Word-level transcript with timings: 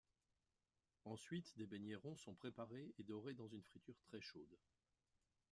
Ensuite, 1.05 1.55
des 1.57 1.67
beignets 1.67 1.93
ronds 1.95 2.17
sont 2.17 2.33
préparés 2.33 2.91
et 2.97 3.03
dorés 3.03 3.35
dans 3.35 3.47
une 3.49 3.61
friture 3.61 4.01
très 4.07 4.19
chaude. 4.19 4.57